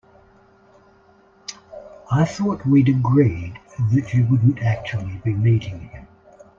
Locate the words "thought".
2.25-2.65